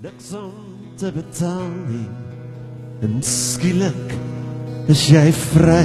[0.00, 0.52] niks om
[0.96, 2.06] te betaal nie.
[3.04, 4.14] En skielik
[4.88, 5.84] is jy vry.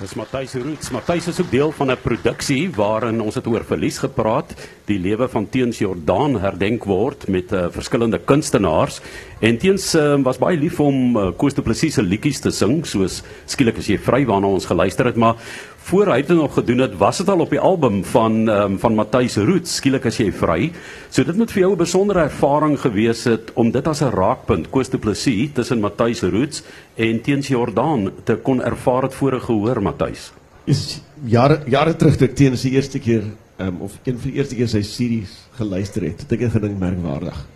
[0.00, 0.88] Dis Matthys Roots.
[0.90, 4.54] Matthys is ook deel van 'n produksie waarin ons het oor verlies gepraat,
[4.88, 9.00] die lewe van Teens Jordaan herdenk word met uh, verskillende kunstenaars.
[9.40, 12.82] En Teens uh, was baie lief om uh, Koos de Plessis se liedjies te sing,
[12.84, 15.40] soos skielik as jy vry waarna ons geluister het, maar
[15.88, 18.98] voor hy dit nog gedoen het, was dit al op die album van um, van
[18.98, 20.68] Matthys Roots, skielik as jy vry.
[21.08, 24.70] So dit moet vir jou 'n besondere ervaring gewees het om dit as 'n raakpunt
[24.70, 26.62] Koos de Plessis tussen Matthys Roots
[26.96, 30.32] en Teens Jordaan te kon ervaar het voor 'n gehoor Matthys.
[30.66, 33.24] Is jare jare terug toe ek teens die eerste keer
[33.58, 37.46] um, of een van die eerste keer sy series geluister het, het ek gedink merkwaardig.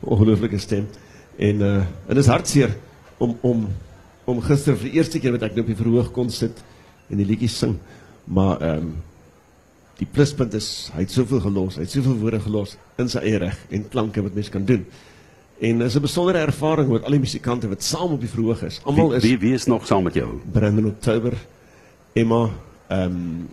[0.00, 0.86] Ongelooflike stem.
[1.40, 1.76] En uh
[2.08, 2.74] en is hartseer
[3.18, 3.68] om om
[4.28, 6.60] om gister vir die eerste keer wat ek nou op die verhoog kon sit
[7.10, 7.78] en die liedjies sing.
[8.24, 8.90] Maar ehm um,
[10.00, 13.40] die pluspunt is hy het soveel gelos, hy het soveel woorde gelos in sy eie
[13.42, 14.86] reg en klanke wat mens kan doen.
[15.60, 18.80] En is 'n besondere ervaring met al die musikante wat saam op die verhoog is.
[18.84, 20.40] Almal is Wie wie is nog saam met jou?
[20.52, 21.36] Brandon Oktober,
[22.12, 22.50] Emma,
[22.88, 23.48] ehm um,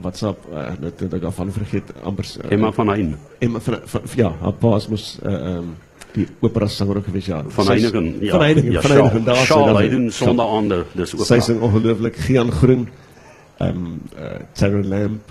[0.00, 3.80] wat's op uh, net net ek afval vergeet amper uh, Emma van Hein Emma van,
[3.84, 5.74] van ja, haar pa is mos eh, ehm uh, um,
[6.14, 7.42] die opera sanger gewees ja.
[7.48, 8.16] van Heinigen.
[8.20, 8.90] Ja, Van Heinigen, ja, van.
[8.90, 11.24] Heinigen, daar sy- hy doen sondaande, dis ook.
[11.26, 12.88] Sy sing ongelooflik Gian Groen.
[13.58, 15.30] Ehm um, uh, Terry Lamp.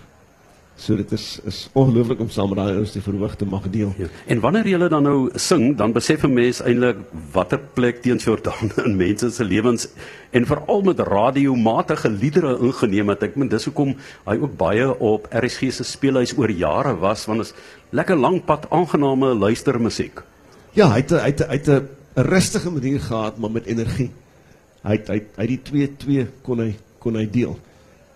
[0.81, 3.91] So dit is is ongelooflik om saam met daai ouens die verhoog te mag deel.
[4.01, 4.07] Ja.
[4.33, 6.97] En wanneer jy dan nou sing, dan besef 'n mens eintlik
[7.33, 9.87] watter plek teens Jordaan in mense se lewens
[10.31, 13.23] en veral met radiomatige liedere ingeneem het.
[13.23, 17.41] Ek meen dis hoekom hy ook baie op RSG se speelhuis oor jare was want
[17.41, 17.53] is
[17.91, 20.23] lekker lank pad aangename luistermusiek.
[20.71, 21.87] Ja, hy het hy het hy het 'n
[22.31, 24.11] rustige manier gehad maar met energie.
[24.83, 27.59] Hy het hy het- die twee twee kon hy kon hy deel.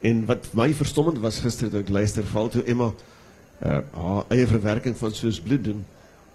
[0.02, 2.94] En wat my verstommend was gister toe ek luister val toe Emma
[3.62, 5.86] uh haar eie verwerking van soos bloed doen.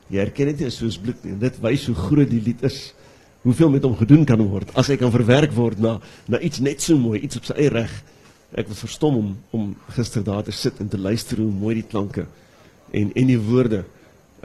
[0.09, 1.38] Jy herken dit as soos bloed nie.
[1.38, 2.94] Dit wys hoe groot die lied is.
[3.42, 6.82] Hoeveel met hom gedoen kan word as hy kan verwerk word na na iets net
[6.82, 8.03] so mooi, iets op sy eie reg.
[8.53, 11.88] Ek was verstom om om gister daar te sit en te luister hoe mooi die
[11.88, 12.26] klanke
[12.92, 13.84] en en die woorde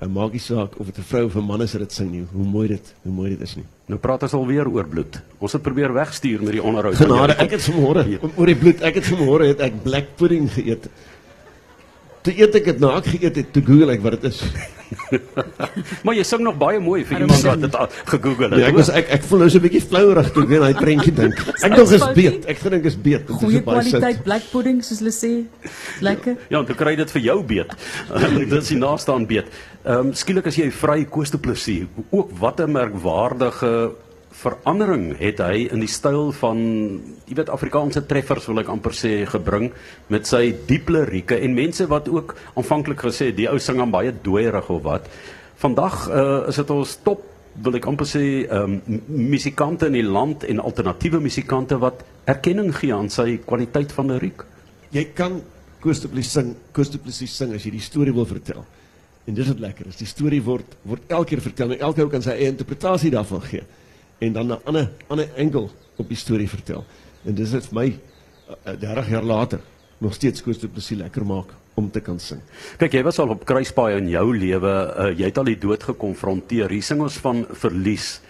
[0.01, 2.11] uh, maak nie saak of dit 'n vrou of 'n man is wat dit sing
[2.11, 3.65] nie, hoe mooi dit, hoe mooi dit is nie.
[3.87, 5.21] Nou praat ons alweer oor bloed.
[5.39, 6.95] Ons het probeer wegstuur met die onderhoud.
[6.95, 10.49] Genade, ek het vanmôre om- oor die bloed, ek het vanmôre het ek black pudding
[10.51, 10.89] geëet.
[12.25, 14.41] Toe eet ek dit na ek geëet het, toe Google ek wat dit is.
[16.05, 17.75] Maar jy sing nog baie mooi vir iemand wat dit
[18.11, 18.59] gegoogel het.
[18.61, 20.73] Ja, ek was ek ek voel nou so 'n bietjie flouerig toe ek weer aan
[20.73, 21.41] daai prentjie dink.
[21.65, 22.45] Ek dog is beet.
[22.49, 23.25] Ek gedink is beet.
[23.27, 25.31] Dit is Goeie kwaliteit black pudding soos hulle sê.
[26.05, 26.37] Lekker.
[26.49, 27.75] Ja, en toe kry jy dit vir jou beet.
[28.45, 29.49] Dit is die naaste aan beet.
[29.85, 33.93] Ehm um, skielik as jy vry koos te plesier, ook wat 'n merkwaardige
[34.35, 36.59] verandering het hy in die styl van
[37.25, 39.69] jy weet Afrikaanse treffers wil ek amper sê gebring
[40.11, 44.11] met sy diep lirieke en mense wat ook aanvanklik gesê die ou sing aan baie
[44.25, 45.07] dooierig of wat.
[45.61, 47.23] Vandag uh, is dit ons top
[47.63, 48.75] wil ek amper sê um,
[49.07, 54.43] musikante in die land en alternatiewe musikante wat erkenning gee aan sy kwaliteit van liriek.
[54.91, 55.39] Jy kan
[55.85, 58.65] Koos de Plessis sing, Koos de Plessis sing as jy die storie wil vertel.
[59.29, 59.99] En dis wat lekker is.
[60.01, 63.43] Die storie word word elke keer vertel en elke ou kan sy eie interpretasie daarvan
[63.47, 63.63] gee
[64.19, 66.85] en dan 'n ander ander angle op die storie vertel.
[67.25, 67.87] En dis dit vir my
[68.49, 69.59] uh, uh, 30 jaar later
[69.97, 72.41] nog steeds Koos de Plessis lekker maak om te kan sing.
[72.79, 75.83] Kyk, jy was al op kruispaaie in jou lewe, uh, jy het al die dood
[75.83, 76.71] gekonfronteer.
[76.71, 78.21] Hier sing ons van verlies.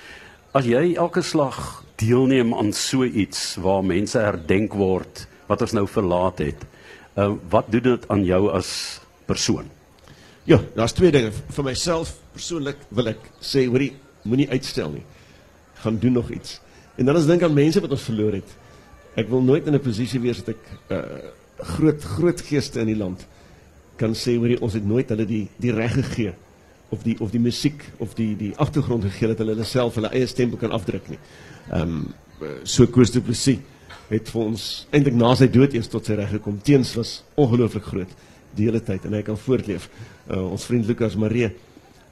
[0.55, 5.85] As jy elke slag deelneem aan so iets waar mense herdenk word wat ons nou
[5.87, 6.65] verlaat het,
[7.17, 9.69] uh, wat doen dit aan jou as persoon?
[10.45, 11.31] Ja, daar's twee dinge.
[11.31, 13.93] Vir myself persoonlik wil ek sê, hoorie,
[14.25, 15.05] moenie uitstel nie.
[15.85, 16.59] Gaan doen nog iets.
[16.97, 18.55] En dan as dink aan mense wat ons verloor het.
[19.15, 21.03] Ek wil nooit in 'n posisie wees dat ek uh
[21.55, 23.25] groot groot geeste in die land
[23.95, 26.33] kan sê hoorie, ons het nooit hulle die die reg gegee
[26.89, 30.11] of die of die musiek of die die agtergrond gegee dat hulle hulle self hulle
[30.11, 31.19] eie stempel kan afdruk nie.
[31.71, 32.05] Ehm um,
[32.63, 33.59] so Koos du Plessis
[34.09, 36.59] het vir ons eintlik na sy dood eens tot sy reg gekom.
[36.61, 38.11] Teens was ongelooflik groot
[38.55, 39.87] die hele tyd en hy kan voortleef.
[40.27, 41.49] Uh, ons vriend Lukas Maree,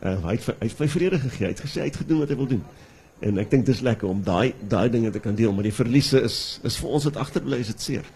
[0.02, 1.46] uh, hy het hy het my vrede gegee.
[1.46, 2.64] Hy het gesê hy het gedoen wat hy wil doen.
[3.24, 6.22] En ek dink dis lekker om daai daai dinge te kan deel, maar die verliese
[6.28, 8.10] is is vir ons wat agterbly is dit seer.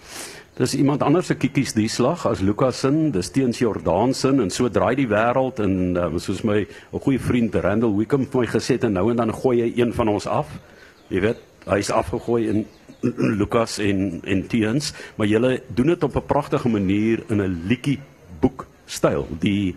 [0.57, 4.49] Dis iemand anders se kiekies die slag as Lukas sin, dis teens Jordaan sin en
[4.49, 8.47] so draai die wêreld en uh, soos my 'n goeie vriend Randall Wickham vir my
[8.47, 10.49] gesê het en nou en dan gooi hy een van ons af.
[11.09, 12.65] Jy weet, hy's afgegooi in
[13.39, 17.99] Lukas en en teens, maar julle doen dit op 'n pragtige manier in 'n liedjie
[18.41, 19.75] boek styl, die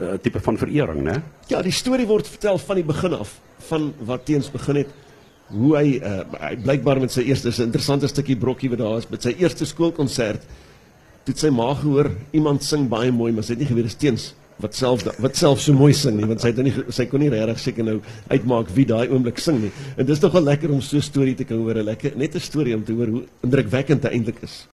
[0.00, 1.18] uh, tipe van verering, né?
[1.50, 4.96] Ja, die storie word vertel van die begin af, van wat teens begin het
[5.48, 9.08] hoe hy uh, hy blykbaar met sy eerste is interessante stukkie brokkie wat daar is
[9.08, 10.44] met sy eerste skoolkonsert.
[11.28, 14.00] Het sy ma gehoor iemand sing baie mooi, maar sy het nie geweet dit is
[14.00, 14.28] teens
[14.58, 17.30] wat self wat self so mooi sing nie want sy het nie sy kon nie
[17.30, 17.98] regtig seker nou
[18.32, 19.70] uitmaak wie daai oomblik sing nie.
[19.96, 22.40] En dis nogal lekker om so 'n storie te kan hoor, 'n lekker net 'n
[22.40, 24.66] storie om te hoor hoe indrukwekkend dit eintlik is.